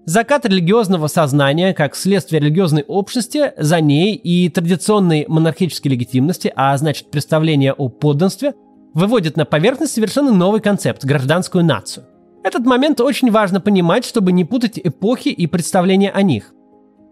Закат 0.10 0.44
религиозного 0.48 1.06
сознания 1.06 1.72
как 1.76 1.96
следствие 1.96 2.40
религиозной 2.40 2.84
общности, 2.88 3.54
за 3.58 3.80
ней 3.80 4.16
и 4.16 4.50
традиционной 4.50 5.26
монархической 5.28 5.92
легитимности, 5.92 6.52
а 6.56 6.76
значит 6.78 7.12
представление 7.12 7.74
о 7.74 7.90
подданстве, 7.90 8.56
выводит 8.96 9.38
на 9.38 9.46
поверхность 9.46 9.94
совершенно 9.94 10.32
новый 10.32 10.62
концепт– 10.62 11.04
гражданскую 11.06 11.64
нацию. 11.64 12.08
Этот 12.44 12.66
момент 12.66 13.00
очень 13.02 13.30
важно 13.30 13.62
понимать, 13.62 14.04
чтобы 14.04 14.32
не 14.32 14.46
путать 14.46 14.80
эпохи 14.84 15.30
и 15.30 15.46
представления 15.46 16.10
о 16.10 16.24
них. 16.24 16.56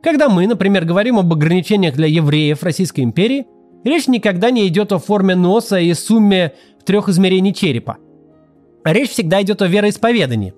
Когда 0.01 0.27
мы, 0.27 0.48
например, 0.48 0.84
говорим 0.84 1.20
об 1.20 1.32
ограничениях 1.32 1.94
для 1.94 2.08
евреев 2.08 2.63
Российской 2.63 3.01
империи, 3.01 3.46
речь 3.84 4.08
никогда 4.08 4.50
не 4.50 4.68
идет 4.68 4.92
о 4.92 4.98
форме 4.98 5.36
носа 5.36 5.77
и 5.77 5.94
сумме 5.94 6.54
трех 6.84 7.10
измерений 7.10 7.54
черепа. 7.54 7.98
Речь 8.84 9.12
всегда 9.12 9.44
идет 9.44 9.62
о 9.62 9.68
вероисповедании. 9.68 10.56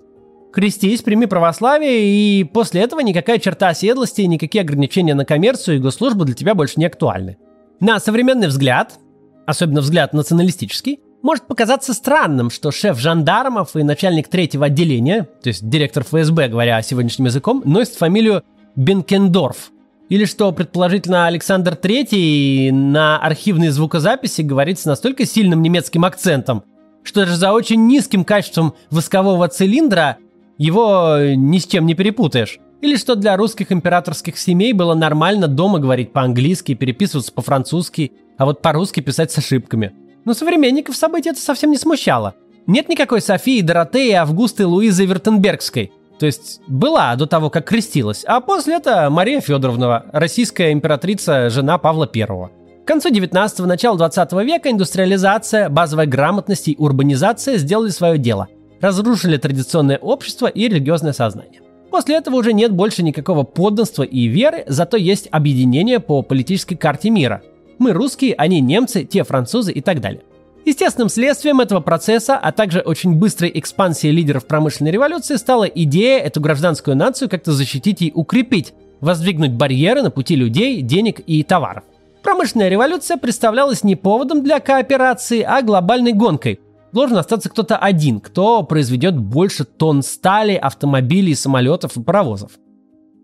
Крестись, 0.51 1.03
прими 1.03 1.27
православие, 1.27 2.01
и 2.01 2.43
после 2.43 2.81
этого 2.81 3.01
никакая 3.01 3.37
черта 3.37 3.69
оседлости 3.69 4.21
никакие 4.21 4.63
ограничения 4.63 5.13
на 5.13 5.23
коммерцию 5.25 5.77
и 5.77 5.79
госслужбу 5.79 6.25
для 6.25 6.33
тебя 6.33 6.55
больше 6.55 6.75
не 6.77 6.85
актуальны. 6.85 7.37
На 7.79 7.99
современный 7.99 8.47
взгляд, 8.47 8.99
особенно 9.45 9.81
взгляд 9.81 10.13
националистический, 10.13 10.99
может 11.21 11.47
показаться 11.47 11.93
странным, 11.93 12.49
что 12.49 12.71
шеф 12.71 12.97
жандармов 12.97 13.75
и 13.75 13.83
начальник 13.83 14.27
третьего 14.27 14.67
отделения, 14.67 15.27
то 15.41 15.49
есть 15.49 15.67
директор 15.67 16.03
ФСБ, 16.03 16.47
говоря 16.47 16.81
сегодняшним 16.81 17.25
языком, 17.25 17.61
носит 17.65 17.95
фамилию 17.95 18.43
Бенкендорф. 18.75 19.71
Или 20.09 20.25
что, 20.25 20.51
предположительно, 20.51 21.27
Александр 21.27 21.73
III 21.73 22.71
на 22.71 23.19
архивной 23.19 23.69
звукозаписи 23.69 24.41
говорит 24.41 24.79
с 24.79 24.85
настолько 24.85 25.25
сильным 25.25 25.61
немецким 25.61 26.03
акцентом, 26.05 26.63
что 27.03 27.21
даже 27.21 27.35
за 27.35 27.53
очень 27.53 27.85
низким 27.85 28.23
качеством 28.23 28.73
воскового 28.89 29.47
цилиндра 29.49 30.17
его 30.59 31.17
ни 31.35 31.57
с 31.57 31.65
чем 31.65 31.87
не 31.87 31.95
перепутаешь. 31.95 32.59
Или 32.81 32.97
что 32.97 33.15
для 33.15 33.35
русских 33.35 33.71
императорских 33.71 34.37
семей 34.37 34.73
было 34.73 34.93
нормально 34.93 35.47
дома 35.47 35.79
говорить 35.79 36.13
по-английски, 36.13 36.75
переписываться 36.75 37.33
по-французски, 37.33 38.11
а 38.37 38.45
вот 38.45 38.61
по-русски 38.61 38.99
писать 38.99 39.31
с 39.31 39.37
ошибками. 39.37 39.93
Но 40.25 40.33
современников 40.33 40.95
событий 40.95 41.29
это 41.29 41.41
совсем 41.41 41.71
не 41.71 41.77
смущало. 41.77 42.35
Нет 42.67 42.87
никакой 42.87 43.21
Софии, 43.21 43.61
Доротеи, 43.61 44.11
Августы, 44.11 44.65
Луизы 44.65 45.05
Вертенбергской. 45.05 45.91
То 46.19 46.25
есть 46.25 46.59
была 46.67 47.15
до 47.15 47.25
того, 47.25 47.49
как 47.49 47.65
крестилась, 47.65 48.25
а 48.27 48.41
после 48.41 48.75
это 48.75 49.09
Мария 49.09 49.39
Федоровна, 49.39 50.05
российская 50.11 50.73
императрица, 50.73 51.49
жена 51.49 51.77
Павла 51.77 52.09
I. 52.13 52.25
К 52.25 52.85
концу 52.85 53.09
19-го, 53.09 53.65
начала 53.65 53.97
20 53.97 54.33
века 54.43 54.69
индустриализация, 54.69 55.69
базовая 55.69 56.05
грамотность 56.05 56.67
и 56.67 56.75
урбанизация 56.77 57.57
сделали 57.57 57.89
свое 57.89 58.17
дело. 58.17 58.49
Разрушили 58.81 59.37
традиционное 59.37 59.97
общество 59.97 60.47
и 60.47 60.67
религиозное 60.67 61.13
сознание. 61.13 61.61
После 61.91 62.15
этого 62.15 62.35
уже 62.35 62.53
нет 62.53 62.71
больше 62.71 63.03
никакого 63.03 63.43
подданства 63.43 64.03
и 64.03 64.27
веры, 64.27 64.63
зато 64.67 64.95
есть 64.95 65.27
объединение 65.31 65.99
по 65.99 66.21
политической 66.21 66.75
карте 66.75 67.09
мира. 67.09 67.41
Мы 67.77 67.91
русские, 67.93 68.35
они 68.35 68.61
немцы, 68.61 69.03
те 69.03 69.23
французы 69.23 69.71
и 69.71 69.81
так 69.81 70.01
далее. 70.01 70.21
Естественным 70.65 71.09
следствием 71.09 71.61
этого 71.61 71.79
процесса, 71.79 72.37
а 72.37 72.51
также 72.51 72.81
очень 72.81 73.15
быстрой 73.15 73.51
экспансии 73.55 74.07
лидеров 74.07 74.45
промышленной 74.45 74.91
революции 74.91 75.37
стала 75.37 75.63
идея 75.63 76.19
эту 76.19 76.41
гражданскую 76.41 76.95
нацию 76.95 77.29
как-то 77.29 77.53
защитить 77.53 78.01
и 78.01 78.11
укрепить, 78.13 78.73
воздвигнуть 79.01 79.53
барьеры 79.53 80.03
на 80.03 80.11
пути 80.11 80.35
людей, 80.35 80.81
денег 80.81 81.21
и 81.25 81.43
товаров. 81.43 81.83
Промышленная 82.21 82.69
революция 82.69 83.17
представлялась 83.17 83.83
не 83.83 83.95
поводом 83.95 84.43
для 84.43 84.59
кооперации, 84.59 85.41
а 85.41 85.61
глобальной 85.61 86.13
гонкой. 86.13 86.59
Должен 86.91 87.17
остаться 87.17 87.49
кто-то 87.49 87.77
один, 87.77 88.19
кто 88.19 88.63
произведет 88.63 89.17
больше 89.17 89.63
тонн 89.63 90.01
стали, 90.01 90.55
автомобилей, 90.55 91.35
самолетов 91.35 91.97
и 91.97 92.01
паровозов. 92.01 92.53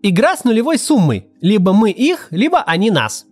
Игра 0.02 0.36
с 0.36 0.44
нулевой 0.44 0.78
суммой. 0.78 1.26
Либо 1.40 1.72
мы 1.72 1.90
их, 1.90 2.28
либо 2.30 2.62
они 2.62 2.90
нас. 2.90 3.26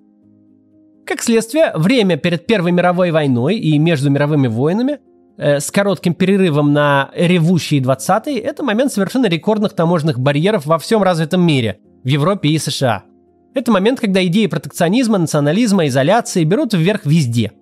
Как 1.06 1.22
следствие, 1.22 1.72
время 1.74 2.16
перед 2.16 2.46
Первой 2.46 2.72
мировой 2.72 3.10
войной 3.10 3.56
и 3.56 3.78
между 3.78 4.10
мировыми 4.10 4.48
войнами 4.48 4.98
э, 5.36 5.60
с 5.60 5.70
коротким 5.70 6.14
перерывом 6.14 6.72
на 6.72 7.10
ревущие 7.14 7.80
20-е– 7.80 8.38
это 8.40 8.62
момент 8.62 8.92
совершенно 8.92 9.26
рекордных 9.26 9.74
таможенных 9.74 10.18
барьеров 10.18 10.64
во 10.64 10.78
всем 10.78 11.02
развитом 11.02 11.42
мире, 11.42 11.78
в 12.02 12.08
Европе 12.08 12.48
и 12.48 12.58
США. 12.58 13.04
Это 13.54 13.70
момент, 13.70 14.00
когда 14.00 14.24
идеи 14.26 14.46
протекционизма, 14.46 15.18
национализма, 15.18 15.86
изоляции 15.86 16.42
берут 16.42 16.72
вверх 16.72 17.04
везде. 17.04 17.52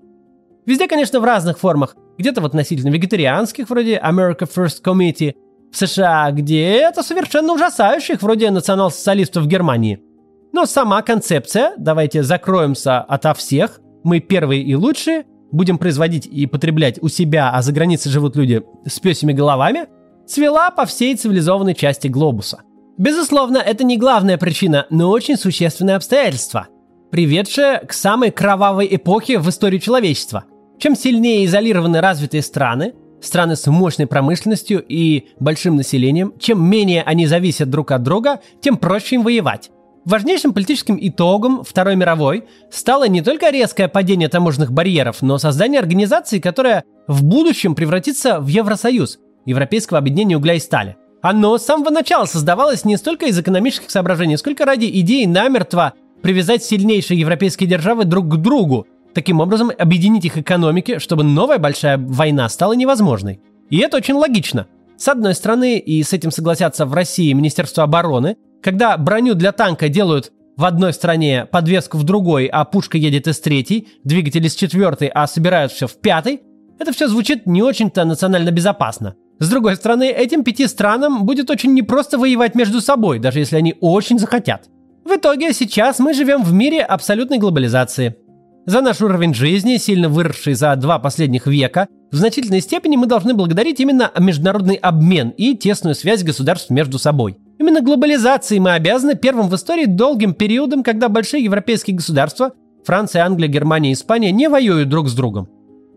Везде, 0.64 0.86
конечно, 0.86 1.20
в 1.20 1.24
разных 1.24 1.58
формах. 1.58 1.96
Где-то 2.22 2.40
в 2.40 2.46
относительно 2.46 2.90
вегетарианских, 2.90 3.68
вроде 3.68 3.98
America 3.98 4.48
First 4.48 4.82
Committee, 4.82 5.34
в 5.70 5.76
США, 5.76 6.30
где 6.30 6.62
это 6.78 7.02
совершенно 7.02 7.52
ужасающих, 7.52 8.22
вроде 8.22 8.50
национал-социалистов 8.50 9.44
в 9.44 9.46
Германии– 9.46 10.00
но 10.52 10.66
сама 10.66 11.00
концепция, 11.00 11.72
давайте 11.78 12.22
закроемся 12.22 13.00
ото 13.00 13.32
всех, 13.32 13.80
мы 14.04 14.20
первые 14.20 14.62
и 14.62 14.74
лучшие, 14.74 15.24
будем 15.50 15.78
производить 15.78 16.26
и 16.26 16.46
потреблять 16.46 17.02
у 17.02 17.08
себя, 17.08 17.50
а 17.54 17.62
за 17.62 17.72
границей 17.72 18.12
живут 18.12 18.36
люди 18.36 18.62
с 18.84 19.00
песями 19.00 19.32
головами, 19.32 19.86
цвела 20.26 20.70
по 20.70 20.84
всей 20.84 21.16
цивилизованной 21.16 21.74
части 21.74 22.08
глобуса. 22.08 22.60
Безусловно, 22.98 23.58
это 23.58 23.82
не 23.82 23.96
главная 23.96 24.36
причина, 24.36 24.86
но 24.90 25.08
очень 25.08 25.38
существенное 25.38 25.96
обстоятельство, 25.96 26.68
приведшее 27.10 27.78
к 27.78 27.94
самой 27.94 28.30
кровавой 28.30 28.86
эпохе 28.90 29.38
в 29.38 29.48
истории 29.48 29.78
человечества. 29.78 30.44
Чем 30.82 30.96
сильнее 30.96 31.44
изолированы 31.44 32.00
развитые 32.00 32.42
страны, 32.42 32.94
страны 33.20 33.54
с 33.54 33.70
мощной 33.70 34.08
промышленностью 34.08 34.84
и 34.84 35.28
большим 35.38 35.76
населением, 35.76 36.34
чем 36.40 36.60
менее 36.68 37.04
они 37.04 37.28
зависят 37.28 37.70
друг 37.70 37.92
от 37.92 38.02
друга, 38.02 38.40
тем 38.60 38.76
проще 38.76 39.14
им 39.14 39.22
воевать. 39.22 39.70
Важнейшим 40.04 40.52
политическим 40.52 40.98
итогом 41.00 41.62
Второй 41.62 41.94
мировой 41.94 42.46
стало 42.72 43.06
не 43.06 43.22
только 43.22 43.50
резкое 43.50 43.86
падение 43.86 44.28
таможенных 44.28 44.72
барьеров, 44.72 45.22
но 45.22 45.38
создание 45.38 45.78
организации, 45.78 46.40
которая 46.40 46.82
в 47.06 47.22
будущем 47.22 47.76
превратится 47.76 48.40
в 48.40 48.48
Евросоюз, 48.48 49.20
Европейского 49.46 50.00
объединения 50.00 50.36
угля 50.36 50.54
и 50.54 50.58
стали. 50.58 50.96
Оно 51.22 51.58
с 51.58 51.64
самого 51.64 51.90
начала 51.90 52.24
создавалось 52.24 52.84
не 52.84 52.96
столько 52.96 53.26
из 53.26 53.38
экономических 53.38 53.88
соображений, 53.88 54.36
сколько 54.36 54.64
ради 54.64 54.86
идеи 54.86 55.26
намертво 55.26 55.92
привязать 56.22 56.64
сильнейшие 56.64 57.20
европейские 57.20 57.68
державы 57.68 58.04
друг 58.04 58.28
к 58.28 58.36
другу, 58.38 58.88
таким 59.14 59.40
образом 59.40 59.70
объединить 59.76 60.24
их 60.24 60.38
экономики, 60.38 60.98
чтобы 60.98 61.24
новая 61.24 61.58
большая 61.58 61.98
война 61.98 62.48
стала 62.48 62.72
невозможной. 62.72 63.40
И 63.70 63.78
это 63.78 63.96
очень 63.96 64.14
логично. 64.14 64.66
С 64.96 65.08
одной 65.08 65.34
стороны, 65.34 65.78
и 65.78 66.02
с 66.02 66.12
этим 66.12 66.30
согласятся 66.30 66.86
в 66.86 66.94
России 66.94 67.32
Министерство 67.32 67.84
обороны, 67.84 68.36
когда 68.62 68.96
броню 68.96 69.34
для 69.34 69.52
танка 69.52 69.88
делают 69.88 70.32
в 70.56 70.64
одной 70.64 70.92
стране, 70.92 71.46
подвеску 71.50 71.98
в 71.98 72.04
другой, 72.04 72.46
а 72.46 72.64
пушка 72.64 72.98
едет 72.98 73.26
из 73.26 73.40
третьей, 73.40 73.88
двигатель 74.04 74.46
из 74.46 74.54
четвертой, 74.54 75.08
а 75.08 75.26
собирают 75.26 75.72
все 75.72 75.86
в 75.86 75.94
пятой, 76.00 76.42
это 76.78 76.92
все 76.92 77.08
звучит 77.08 77.46
не 77.46 77.62
очень-то 77.62 78.04
национально 78.04 78.50
безопасно. 78.50 79.14
С 79.38 79.48
другой 79.48 79.76
стороны, 79.76 80.04
этим 80.04 80.44
пяти 80.44 80.66
странам 80.66 81.24
будет 81.24 81.50
очень 81.50 81.74
непросто 81.74 82.18
воевать 82.18 82.54
между 82.54 82.80
собой, 82.80 83.18
даже 83.18 83.40
если 83.40 83.56
они 83.56 83.74
очень 83.80 84.18
захотят. 84.18 84.68
В 85.04 85.16
итоге 85.16 85.52
сейчас 85.52 85.98
мы 85.98 86.14
живем 86.14 86.44
в 86.44 86.52
мире 86.52 86.82
абсолютной 86.82 87.38
глобализации. 87.38 88.16
За 88.64 88.80
наш 88.80 89.00
уровень 89.00 89.34
жизни, 89.34 89.76
сильно 89.76 90.08
выросший 90.08 90.54
за 90.54 90.76
два 90.76 91.00
последних 91.00 91.48
века, 91.48 91.88
в 92.12 92.16
значительной 92.16 92.60
степени 92.60 92.94
мы 92.94 93.06
должны 93.06 93.34
благодарить 93.34 93.80
именно 93.80 94.12
международный 94.16 94.76
обмен 94.76 95.30
и 95.30 95.56
тесную 95.56 95.96
связь 95.96 96.22
государств 96.22 96.70
между 96.70 96.98
собой. 97.00 97.38
Именно 97.58 97.80
глобализации 97.80 98.60
мы 98.60 98.74
обязаны 98.74 99.16
первым 99.16 99.48
в 99.48 99.54
истории 99.56 99.86
долгим 99.86 100.32
периодом, 100.32 100.84
когда 100.84 101.08
большие 101.08 101.42
европейские 101.42 101.96
государства 101.96 102.52
Франция, 102.84 103.24
Англия, 103.24 103.48
Германия, 103.48 103.92
Испания 103.92 104.30
не 104.30 104.48
воюют 104.48 104.88
друг 104.88 105.08
с 105.08 105.14
другом. 105.14 105.48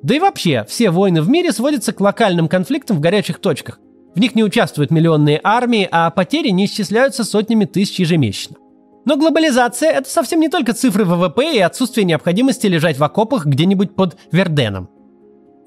Да 0.02 0.16
и 0.16 0.20
вообще, 0.20 0.66
все 0.68 0.90
войны 0.90 1.22
в 1.22 1.30
мире 1.30 1.52
сводятся 1.52 1.94
к 1.94 2.02
локальным 2.02 2.48
конфликтам 2.48 2.98
в 2.98 3.00
горячих 3.00 3.40
точках. 3.40 3.80
В 4.16 4.20
них 4.20 4.34
не 4.34 4.44
участвуют 4.44 4.90
миллионные 4.90 5.40
армии, 5.44 5.88
а 5.92 6.10
потери 6.10 6.50
не 6.50 6.66
исчисляются 6.66 7.24
сотнями 7.24 7.66
тысяч 7.66 8.00
ежемесячно. 8.00 8.56
Но 9.06 9.18
глобализация– 9.18 9.90
это 9.92 10.10
совсем 10.10 10.40
не 10.40 10.50
только 10.50 10.74
цифры 10.74 11.06
ВВП 11.06 11.56
и 11.56 11.60
отсутствие 11.60 12.06
необходимости 12.06 12.68
лежать 12.68 12.98
в 12.98 13.04
окопах 13.04 13.46
где-нибудь 13.46 13.96
под 13.96 14.18
Верденом. 14.32 14.90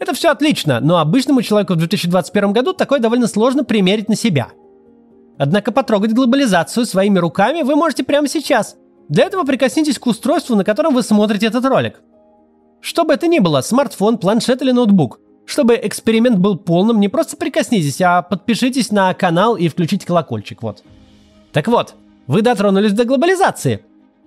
Это 0.00 0.12
все 0.14 0.30
отлично, 0.30 0.80
но 0.80 0.98
обычному 0.98 1.42
человеку 1.42 1.74
в 1.74 1.76
2021 1.76 2.52
году 2.52 2.72
такое 2.72 3.00
довольно 3.00 3.26
сложно 3.26 3.64
примерить 3.64 4.08
на 4.08 4.16
себя– 4.16 4.48
Однако 5.38 5.70
потрогать 5.70 6.12
глобализацию 6.12 6.84
своими 6.84 7.18
руками 7.18 7.62
вы 7.62 7.76
можете 7.76 8.02
прямо 8.02 8.28
сейчас. 8.28 8.76
Для 9.08 9.24
этого 9.24 9.44
прикоснитесь 9.44 9.98
к 9.98 10.06
устройству, 10.06 10.56
на 10.56 10.64
котором 10.64 10.92
вы 10.92 11.02
смотрите 11.02 11.46
этот 11.46 11.64
ролик. 11.64 12.02
Что 12.80 13.04
бы 13.04 13.14
это 13.14 13.28
ни 13.28 13.38
было, 13.38 13.60
смартфон, 13.60 14.18
планшет 14.18 14.60
или 14.62 14.72
ноутбук. 14.72 15.20
Чтобы 15.46 15.78
эксперимент 15.80 16.38
был 16.38 16.58
полным, 16.58 17.00
не 17.00 17.08
просто 17.08 17.36
прикоснитесь, 17.36 18.00
а 18.02 18.20
подпишитесь 18.20 18.90
на 18.90 19.14
канал 19.14 19.56
и 19.56 19.68
включите 19.68 20.06
колокольчик, 20.06 20.62
вот. 20.62 20.82
Так 21.52 21.68
вот, 21.68 21.94
вы 22.28 22.42
дотронулись 22.42 22.92
до 22.92 23.04
глобализации. 23.04 23.80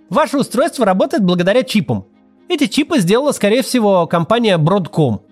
Ваше 0.10 0.38
устройство 0.38 0.86
работает 0.86 1.24
благодаря 1.24 1.64
чипам. 1.64 2.06
Эти 2.50 2.68
чипы 2.68 3.00
сделала, 3.00 3.32
скорее 3.32 3.62
всего, 3.62 4.06
компания 4.08 4.58
Broadcom– 4.58 5.22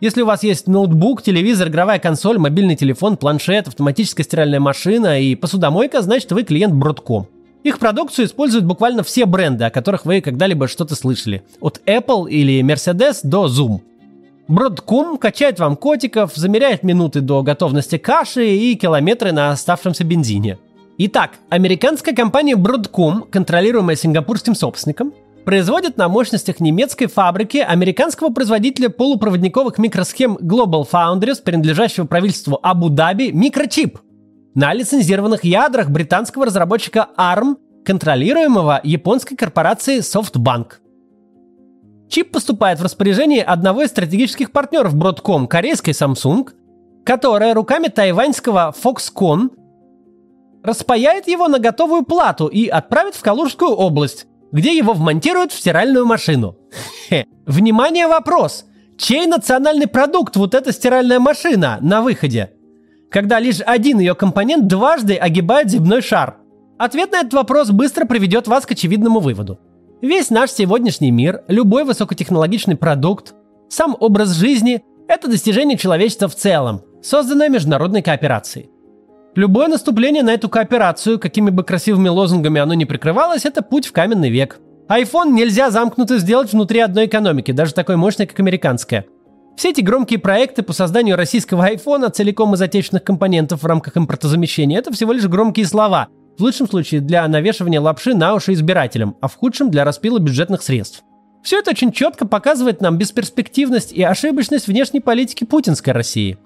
если 0.00 0.22
у 0.22 0.26
вас 0.26 0.42
есть 0.42 0.66
ноутбук, 0.66 1.22
телевизор, 1.22 1.68
игровая 1.68 1.98
консоль, 1.98 2.38
мобильный 2.38 2.74
телефон, 2.74 3.18
планшет, 3.18 3.68
автоматическая 3.68 4.24
стиральная 4.24 4.58
машина 4.58 5.20
и 5.20 5.34
посудомойка, 5.34 6.00
значит 6.00 6.32
вы 6.32 6.42
клиент 6.42 6.72
Broadcom. 6.72 7.26
Их 7.64 7.78
продукцию 7.78 8.24
используют 8.24 8.64
буквально 8.64 9.02
все 9.02 9.26
бренды, 9.26 9.64
о 9.64 9.70
которых 9.70 10.06
вы 10.06 10.22
когда-либо 10.22 10.68
что-то 10.68 10.94
слышали. 10.94 11.42
От 11.60 11.82
Apple 11.84 12.30
или 12.30 12.62
Mercedes 12.62 13.18
до 13.22 13.46
Zoom. 13.46 13.80
Бродком 14.48 15.18
качает 15.18 15.60
вам 15.60 15.76
котиков, 15.76 16.34
замеряет 16.34 16.82
минуты 16.82 17.20
до 17.20 17.42
готовности 17.42 17.98
каши 17.98 18.56
и 18.56 18.74
километры 18.76 19.32
на 19.32 19.50
оставшемся 19.50 20.04
бензине. 20.04 20.58
Итак, 21.02 21.38
американская 21.48 22.14
компания 22.14 22.56
Broadcom, 22.56 23.26
контролируемая 23.30 23.96
сингапурским 23.96 24.54
собственником, 24.54 25.14
производит 25.46 25.96
на 25.96 26.10
мощностях 26.10 26.60
немецкой 26.60 27.06
фабрики 27.06 27.56
американского 27.56 28.28
производителя 28.28 28.90
полупроводниковых 28.90 29.78
микросхем 29.78 30.36
Global 30.36 30.86
Foundries, 30.92 31.42
принадлежащего 31.42 32.04
правительству 32.04 32.60
Абу-Даби, 32.62 33.32
микрочип 33.32 33.98
на 34.54 34.74
лицензированных 34.74 35.42
ядрах 35.42 35.88
британского 35.88 36.44
разработчика 36.44 37.08
ARM, 37.16 37.56
контролируемого 37.82 38.82
японской 38.84 39.36
корпорацией 39.36 40.00
SoftBank. 40.00 40.72
Чип 42.10 42.30
поступает 42.30 42.78
в 42.78 42.84
распоряжение 42.84 43.42
одного 43.42 43.84
из 43.84 43.88
стратегических 43.88 44.52
партнеров 44.52 44.94
Broadcom, 44.94 45.46
корейской 45.46 45.92
Samsung, 45.92 46.50
которая 47.06 47.54
руками 47.54 47.88
тайваньского 47.88 48.74
Foxconn 48.84 49.52
распаяет 50.62 51.28
его 51.28 51.48
на 51.48 51.58
готовую 51.58 52.04
плату 52.04 52.46
и 52.46 52.68
отправит 52.68 53.14
в 53.14 53.22
Калужскую 53.22 53.72
область, 53.72 54.26
где 54.52 54.76
его 54.76 54.92
вмонтируют 54.92 55.52
в 55.52 55.58
стиральную 55.58 56.06
машину. 56.06 56.56
Внимание, 57.46 58.06
вопрос! 58.06 58.64
Чей 58.98 59.26
национальный 59.26 59.86
продукт 59.86 60.36
вот 60.36 60.54
эта 60.54 60.72
стиральная 60.72 61.20
машина 61.20 61.78
на 61.80 62.02
выходе? 62.02 62.52
Когда 63.10 63.40
лишь 63.40 63.60
один 63.64 63.98
ее 63.98 64.14
компонент 64.14 64.66
дважды 64.66 65.16
огибает 65.16 65.70
земной 65.70 66.02
шар. 66.02 66.36
Ответ 66.78 67.12
на 67.12 67.20
этот 67.20 67.34
вопрос 67.34 67.70
быстро 67.70 68.04
приведет 68.04 68.46
вас 68.46 68.66
к 68.66 68.72
очевидному 68.72 69.20
выводу– 69.20 69.58
Весь 70.02 70.30
наш 70.30 70.50
сегодняшний 70.50 71.10
мир, 71.10 71.42
любой 71.46 71.84
высокотехнологичный 71.84 72.74
продукт, 72.74 73.34
сам 73.68 73.94
образ 74.00 74.30
жизни– 74.30 74.82
это 75.08 75.28
достижение 75.28 75.76
человечества 75.76 76.26
в 76.26 76.34
целом, 76.34 76.80
созданное 77.02 77.50
международной 77.50 78.00
кооперацией. 78.00 78.70
Любое 79.40 79.68
наступление 79.68 80.22
на 80.22 80.34
эту 80.34 80.50
кооперацию, 80.50 81.18
какими 81.18 81.48
бы 81.48 81.64
красивыми 81.64 82.08
лозунгами 82.08 82.60
оно 82.60 82.74
ни 82.74 82.84
прикрывалось, 82.84 83.46
это 83.46 83.62
путь 83.62 83.86
в 83.86 83.92
каменный 83.92 84.28
век. 84.28 84.60
iPhone 84.86 85.30
нельзя 85.30 85.70
замкнуто 85.70 86.18
сделать 86.18 86.52
внутри 86.52 86.80
одной 86.80 87.06
экономики, 87.06 87.50
даже 87.50 87.72
такой 87.72 87.96
мощной, 87.96 88.26
как 88.26 88.38
американская. 88.38 89.06
Все 89.56 89.70
эти 89.70 89.80
громкие 89.80 90.18
проекты 90.18 90.62
по 90.62 90.74
созданию 90.74 91.16
российского 91.16 91.72
iPhone 91.72 92.10
целиком 92.10 92.52
из 92.52 92.60
отечественных 92.60 93.02
компонентов 93.02 93.62
в 93.62 93.66
рамках 93.66 93.96
импортозамещения– 93.96 94.78
это 94.80 94.92
всего 94.92 95.14
лишь 95.14 95.24
громкие 95.24 95.64
слова– 95.64 96.08
в 96.38 96.42
лучшем 96.42 96.68
случае 96.68 97.00
для 97.00 97.26
навешивания 97.26 97.80
лапши 97.80 98.12
на 98.12 98.34
уши 98.34 98.52
избирателям, 98.52 99.16
а 99.22 99.28
в 99.28 99.36
худшем 99.36 99.70
для 99.70 99.84
распила 99.84 100.18
бюджетных 100.18 100.60
средств. 100.60 101.02
Все 101.42 101.60
это 101.60 101.70
очень 101.70 101.92
четко 101.92 102.26
показывает 102.26 102.82
нам 102.82 102.98
бесперспективность 102.98 103.90
и 103.90 104.02
ошибочность 104.02 104.66
внешней 104.66 105.00
политики 105.00 105.44
путинской 105.44 105.94
России. 105.94 106.36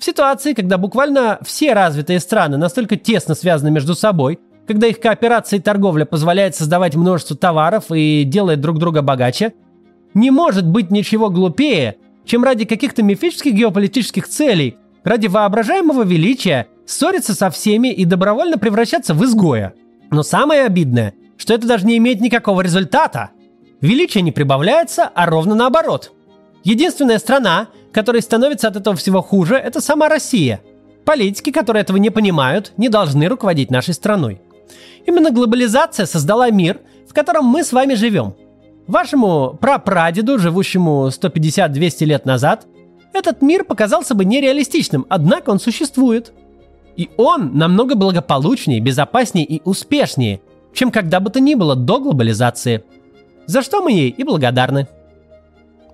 В 0.00 0.04
ситуации, 0.04 0.54
когда 0.54 0.78
буквально 0.78 1.38
все 1.42 1.74
развитые 1.74 2.20
страны 2.20 2.56
настолько 2.56 2.96
тесно 2.96 3.34
связаны 3.34 3.70
между 3.70 3.94
собой, 3.94 4.38
когда 4.66 4.86
их 4.86 4.98
кооперация 4.98 5.58
и 5.58 5.62
торговля 5.62 6.06
позволяет 6.06 6.56
создавать 6.56 6.96
множество 6.96 7.36
товаров 7.36 7.92
и 7.92 8.24
делает 8.24 8.62
друг 8.62 8.78
друга 8.78 9.02
богаче, 9.02 9.52
не 10.14 10.30
может 10.30 10.66
быть 10.66 10.90
ничего 10.90 11.28
глупее, 11.28 11.98
чем 12.24 12.44
ради 12.44 12.64
каких-то 12.64 13.02
мифических 13.02 13.52
геополитических 13.52 14.26
целей, 14.26 14.78
ради 15.04 15.26
воображаемого 15.26 16.02
величия 16.02 16.68
ссориться 16.86 17.34
со 17.34 17.50
всеми 17.50 17.88
и 17.92 18.06
добровольно 18.06 18.56
превращаться 18.56 19.12
в 19.12 19.22
изгоя. 19.26 19.74
Но 20.10 20.22
самое 20.22 20.62
обидное, 20.62 21.12
что 21.36 21.52
это 21.52 21.66
даже 21.66 21.84
не 21.84 21.98
имеет 21.98 22.22
никакого 22.22 22.62
результата. 22.62 23.32
Величие 23.82 24.22
не 24.22 24.32
прибавляется, 24.32 25.10
а 25.14 25.26
ровно 25.26 25.54
наоборот. 25.54 26.12
Единственная 26.62 27.18
страна, 27.18 27.68
которой 27.92 28.22
становится 28.22 28.68
от 28.68 28.76
этого 28.76 28.96
всего 28.96 29.22
хуже, 29.22 29.54
это 29.56 29.80
сама 29.80 30.08
Россия. 30.08 30.60
Политики, 31.04 31.50
которые 31.50 31.82
этого 31.82 31.96
не 31.96 32.10
понимают, 32.10 32.72
не 32.76 32.88
должны 32.88 33.26
руководить 33.26 33.70
нашей 33.70 33.94
страной. 33.94 34.40
Именно 35.06 35.30
глобализация 35.30 36.06
создала 36.06 36.50
мир, 36.50 36.80
в 37.08 37.14
котором 37.14 37.46
мы 37.46 37.64
с 37.64 37.72
вами 37.72 37.94
живем. 37.94 38.34
Вашему 38.86 39.56
прапрадеду, 39.60 40.38
живущему 40.38 41.08
150-200 41.08 42.04
лет 42.04 42.26
назад, 42.26 42.66
этот 43.12 43.42
мир 43.42 43.64
показался 43.64 44.14
бы 44.14 44.24
нереалистичным, 44.24 45.06
однако 45.08 45.50
он 45.50 45.58
существует. 45.58 46.32
И 46.96 47.08
он 47.16 47.56
намного 47.56 47.94
благополучнее, 47.94 48.80
безопаснее 48.80 49.46
и 49.46 49.62
успешнее, 49.64 50.40
чем 50.74 50.90
когда 50.90 51.18
бы 51.18 51.30
то 51.30 51.40
ни 51.40 51.54
было 51.54 51.74
до 51.74 51.98
глобализации. 51.98 52.84
За 53.46 53.62
что 53.62 53.80
мы 53.80 53.92
ей 53.92 54.10
и 54.10 54.22
благодарны. 54.22 54.86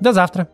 До 0.01 0.13
завтра. 0.13 0.49